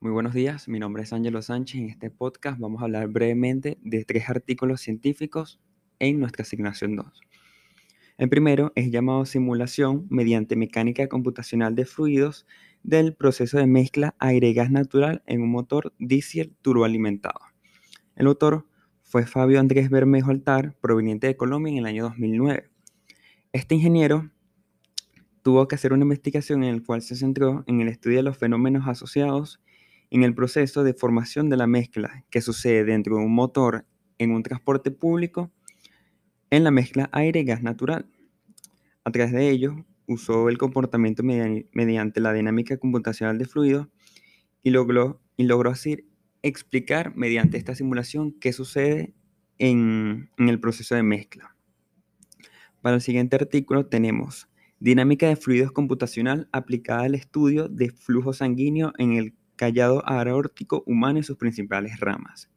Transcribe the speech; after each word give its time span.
Muy 0.00 0.12
buenos 0.12 0.32
días, 0.32 0.68
mi 0.68 0.78
nombre 0.78 1.02
es 1.02 1.12
Ángelo 1.12 1.42
Sánchez. 1.42 1.80
En 1.80 1.88
este 1.88 2.08
podcast 2.08 2.60
vamos 2.60 2.80
a 2.80 2.84
hablar 2.84 3.08
brevemente 3.08 3.78
de 3.82 4.04
tres 4.04 4.30
artículos 4.30 4.80
científicos 4.80 5.58
en 5.98 6.20
nuestra 6.20 6.42
asignación 6.42 6.94
2. 6.94 7.20
El 8.16 8.28
primero 8.28 8.70
es 8.76 8.92
llamado 8.92 9.26
simulación 9.26 10.06
mediante 10.08 10.54
mecánica 10.54 11.08
computacional 11.08 11.74
de 11.74 11.84
fluidos 11.84 12.46
del 12.84 13.16
proceso 13.16 13.58
de 13.58 13.66
mezcla 13.66 14.14
aire-gas 14.20 14.70
natural 14.70 15.24
en 15.26 15.42
un 15.42 15.50
motor 15.50 15.92
diésel 15.98 16.54
turboalimentado. 16.62 17.40
El 18.14 18.28
autor 18.28 18.68
fue 19.02 19.26
Fabio 19.26 19.58
Andrés 19.58 19.90
Bermejo 19.90 20.30
Altar, 20.30 20.76
proveniente 20.80 21.26
de 21.26 21.36
Colombia 21.36 21.72
en 21.72 21.78
el 21.78 21.86
año 21.86 22.04
2009. 22.04 22.70
Este 23.52 23.74
ingeniero 23.74 24.30
tuvo 25.42 25.66
que 25.66 25.74
hacer 25.74 25.92
una 25.92 26.04
investigación 26.04 26.62
en 26.62 26.76
la 26.76 26.82
cual 26.84 27.02
se 27.02 27.16
centró 27.16 27.64
en 27.66 27.80
el 27.80 27.88
estudio 27.88 28.18
de 28.18 28.22
los 28.22 28.38
fenómenos 28.38 28.86
asociados 28.86 29.60
en 30.10 30.22
el 30.22 30.34
proceso 30.34 30.84
de 30.84 30.94
formación 30.94 31.48
de 31.50 31.56
la 31.56 31.66
mezcla 31.66 32.24
que 32.30 32.40
sucede 32.40 32.84
dentro 32.84 33.16
de 33.16 33.24
un 33.24 33.34
motor 33.34 33.86
en 34.18 34.32
un 34.32 34.42
transporte 34.42 34.90
público 34.90 35.50
en 36.50 36.64
la 36.64 36.70
mezcla 36.70 37.08
aire-gas 37.12 37.62
natural. 37.62 38.08
A 39.04 39.10
través 39.10 39.32
de 39.32 39.50
ello, 39.50 39.84
usó 40.06 40.48
el 40.48 40.58
comportamiento 40.58 41.22
mediante 41.22 42.20
la 42.20 42.32
dinámica 42.32 42.78
computacional 42.78 43.38
de 43.38 43.44
fluidos 43.44 43.88
y 44.62 44.70
logró, 44.70 45.20
y 45.36 45.44
logró 45.44 45.70
así 45.70 46.08
explicar 46.42 47.14
mediante 47.14 47.58
esta 47.58 47.74
simulación 47.74 48.32
qué 48.32 48.52
sucede 48.52 49.14
en, 49.58 50.30
en 50.38 50.48
el 50.48 50.60
proceso 50.60 50.94
de 50.94 51.02
mezcla. 51.02 51.54
Para 52.80 52.96
el 52.96 53.02
siguiente 53.02 53.36
artículo 53.36 53.86
tenemos 53.86 54.48
Dinámica 54.80 55.26
de 55.26 55.34
fluidos 55.34 55.72
computacional 55.72 56.48
aplicada 56.52 57.02
al 57.02 57.16
estudio 57.16 57.68
de 57.68 57.90
flujo 57.90 58.32
sanguíneo 58.32 58.92
en 58.98 59.14
el 59.14 59.34
callado 59.58 60.02
aórtico 60.06 60.82
humano 60.86 61.18
y 61.18 61.22
sus 61.22 61.36
principales 61.36 62.00
ramas. 62.00 62.48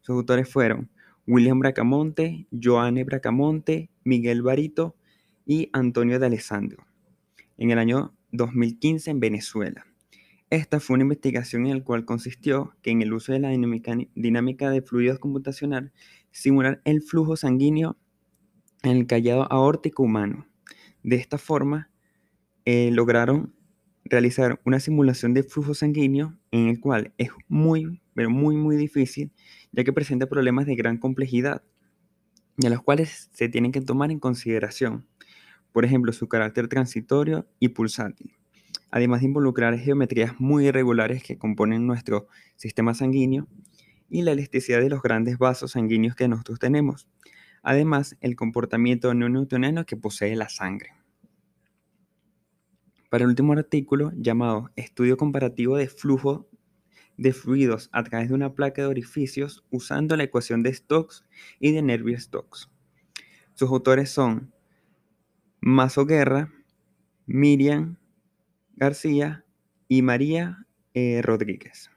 Sus 0.00 0.16
autores 0.16 0.48
fueron 0.48 0.90
William 1.28 1.60
Bracamonte, 1.60 2.48
Joanne 2.50 3.04
Bracamonte, 3.04 3.90
Miguel 4.02 4.42
Barito 4.42 4.96
y 5.46 5.70
Antonio 5.72 6.18
de 6.18 6.26
Alessandro, 6.26 6.84
en 7.56 7.70
el 7.70 7.78
año 7.78 8.16
2015 8.32 9.12
en 9.12 9.20
Venezuela. 9.20 9.86
Esta 10.50 10.80
fue 10.80 10.94
una 10.94 11.04
investigación 11.04 11.66
en 11.66 11.78
la 11.78 11.84
cual 11.84 12.04
consistió 12.04 12.74
que 12.82 12.90
en 12.90 13.00
el 13.02 13.12
uso 13.12 13.32
de 13.32 13.38
la 13.38 13.50
dinámica 13.50 14.70
de 14.70 14.82
fluidos 14.82 15.20
computacional 15.20 15.92
simular 16.32 16.82
el 16.84 17.02
flujo 17.02 17.36
sanguíneo 17.36 17.96
en 18.82 18.96
el 18.96 19.06
callado 19.06 19.50
aórtico 19.52 20.02
humano 20.02 20.46
de 21.02 21.16
esta 21.16 21.38
forma, 21.38 21.90
eh, 22.64 22.90
lograron 22.92 23.54
realizar 24.12 24.60
una 24.64 24.78
simulación 24.78 25.34
de 25.34 25.42
flujo 25.42 25.74
sanguíneo 25.74 26.38
en 26.50 26.68
el 26.68 26.78
cual 26.78 27.12
es 27.18 27.30
muy, 27.48 28.00
pero 28.14 28.30
muy, 28.30 28.54
muy 28.54 28.76
difícil, 28.76 29.32
ya 29.72 29.82
que 29.82 29.92
presenta 29.92 30.28
problemas 30.28 30.66
de 30.66 30.76
gran 30.76 30.98
complejidad, 30.98 31.62
de 32.56 32.70
los 32.70 32.82
cuales 32.82 33.30
se 33.32 33.48
tienen 33.48 33.72
que 33.72 33.80
tomar 33.80 34.10
en 34.12 34.20
consideración. 34.20 35.06
Por 35.72 35.84
ejemplo, 35.84 36.12
su 36.12 36.28
carácter 36.28 36.68
transitorio 36.68 37.48
y 37.58 37.68
pulsátil, 37.68 38.36
además 38.90 39.20
de 39.20 39.26
involucrar 39.26 39.78
geometrías 39.78 40.38
muy 40.38 40.66
irregulares 40.66 41.24
que 41.24 41.38
componen 41.38 41.86
nuestro 41.86 42.28
sistema 42.56 42.94
sanguíneo 42.94 43.48
y 44.08 44.22
la 44.22 44.32
elasticidad 44.32 44.80
de 44.80 44.90
los 44.90 45.02
grandes 45.02 45.38
vasos 45.38 45.72
sanguíneos 45.72 46.14
que 46.14 46.28
nosotros 46.28 46.58
tenemos, 46.58 47.08
Además, 47.62 48.16
el 48.20 48.34
comportamiento 48.34 49.14
no 49.14 49.28
newtoniano 49.28 49.86
que 49.86 49.96
posee 49.96 50.34
la 50.34 50.48
sangre. 50.48 50.94
Para 53.12 53.24
el 53.24 53.28
último 53.28 53.52
artículo, 53.52 54.10
llamado 54.16 54.70
Estudio 54.74 55.18
comparativo 55.18 55.76
de 55.76 55.86
flujo 55.86 56.48
de 57.18 57.34
fluidos 57.34 57.90
a 57.92 58.02
través 58.04 58.30
de 58.30 58.34
una 58.34 58.54
placa 58.54 58.80
de 58.80 58.88
orificios 58.88 59.66
usando 59.68 60.16
la 60.16 60.22
ecuación 60.22 60.62
de 60.62 60.72
Stokes 60.72 61.16
y 61.60 61.72
de 61.72 61.82
Nervier-Stokes. 61.82 62.70
Sus 63.52 63.68
autores 63.68 64.08
son 64.08 64.54
Mazo 65.60 66.06
Guerra, 66.06 66.54
Miriam 67.26 67.98
García 68.76 69.44
y 69.88 70.00
María 70.00 70.66
eh, 70.94 71.20
Rodríguez. 71.20 71.90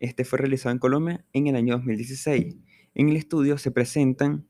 Este 0.00 0.26
fue 0.26 0.38
realizado 0.38 0.74
en 0.74 0.80
Colombia 0.80 1.24
en 1.32 1.46
el 1.46 1.56
año 1.56 1.76
2016 1.78 2.58
en 2.94 3.08
el 3.08 3.16
estudio 3.16 3.58
se 3.58 3.72
presentan 3.72 4.46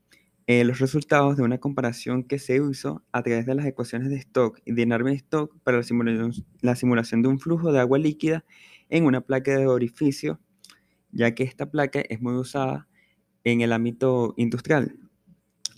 eh, 0.47 0.63
los 0.63 0.79
resultados 0.79 1.37
de 1.37 1.43
una 1.43 1.57
comparación 1.57 2.23
que 2.23 2.37
se 2.37 2.57
hizo 2.57 3.03
a 3.11 3.23
través 3.23 3.47
de 3.47 3.55
las 3.55 3.65
ecuaciones 3.65 4.09
de 4.09 4.17
Stock 4.17 4.59
y 4.63 4.73
de 4.73 4.85
Navier-Stokes 4.85 5.59
para 5.63 5.77
la 5.77 5.83
simulación, 5.83 6.33
la 6.61 6.75
simulación 6.75 7.23
de 7.23 7.29
un 7.29 7.39
flujo 7.39 7.71
de 7.71 7.79
agua 7.79 7.97
líquida 7.97 8.45
en 8.89 9.05
una 9.05 9.21
placa 9.21 9.57
de 9.57 9.65
orificio, 9.65 10.39
ya 11.11 11.33
que 11.33 11.43
esta 11.43 11.71
placa 11.71 12.01
es 12.01 12.21
muy 12.21 12.35
usada 12.35 12.87
en 13.43 13.61
el 13.61 13.73
ámbito 13.73 14.35
industrial. 14.37 14.95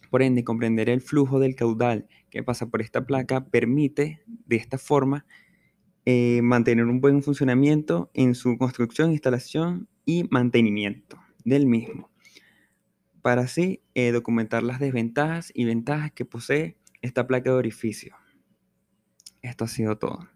Por 0.10 0.22
ende, 0.22 0.44
comprender 0.44 0.90
el 0.90 1.02
flujo 1.02 1.40
del 1.40 1.56
caudal 1.56 2.08
que 2.30 2.44
pasa 2.44 2.70
por 2.70 2.82
esta 2.82 3.06
placa 3.06 3.46
permite 3.46 4.22
de 4.26 4.56
esta 4.58 4.78
forma 4.78 5.26
eh, 6.06 6.42
mantener 6.42 6.86
un 6.86 7.00
buen 7.00 7.24
funcionamiento 7.24 8.10
en 8.14 8.36
su 8.36 8.58
construcción, 8.58 9.12
instalación 9.12 9.88
y 10.06 10.26
mantenimiento 10.30 11.18
del 11.44 11.66
mismo 11.66 12.10
para 13.28 13.42
así 13.42 13.84
eh, 13.94 14.14
documentar 14.14 14.64
las 14.64 14.80
desventajas 14.80 15.52
y 15.54 15.66
ventajas 15.66 16.14
que 16.14 16.24
posee 16.24 16.78
esta 17.02 17.28
placa 17.28 17.50
de 17.50 17.58
orificio. 17.58 18.16
Esto 19.42 19.66
ha 19.66 19.68
sido 19.68 19.98
todo. 19.98 20.30